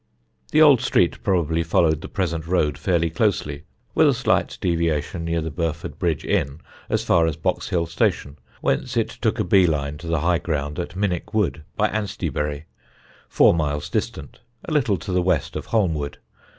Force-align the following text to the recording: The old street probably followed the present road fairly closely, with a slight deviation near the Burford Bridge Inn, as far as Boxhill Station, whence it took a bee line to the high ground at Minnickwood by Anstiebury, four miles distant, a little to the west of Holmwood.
The 0.51 0.63
old 0.63 0.81
street 0.81 1.21
probably 1.21 1.61
followed 1.61 2.01
the 2.01 2.07
present 2.09 2.47
road 2.47 2.75
fairly 2.75 3.11
closely, 3.11 3.65
with 3.93 4.07
a 4.07 4.15
slight 4.15 4.57
deviation 4.59 5.23
near 5.23 5.41
the 5.41 5.51
Burford 5.51 5.99
Bridge 5.99 6.25
Inn, 6.25 6.59
as 6.89 7.03
far 7.03 7.27
as 7.27 7.37
Boxhill 7.37 7.85
Station, 7.87 8.37
whence 8.61 8.97
it 8.97 9.09
took 9.09 9.39
a 9.39 9.43
bee 9.43 9.67
line 9.67 9.99
to 9.99 10.07
the 10.07 10.21
high 10.21 10.39
ground 10.39 10.79
at 10.79 10.95
Minnickwood 10.95 11.61
by 11.77 11.87
Anstiebury, 11.89 12.63
four 13.29 13.53
miles 13.53 13.91
distant, 13.91 14.39
a 14.65 14.71
little 14.73 14.97
to 14.97 15.11
the 15.11 15.21
west 15.21 15.55
of 15.55 15.67
Holmwood. 15.67 16.17